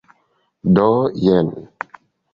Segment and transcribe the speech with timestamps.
[0.79, 0.87] Do,
[1.27, 1.55] jen.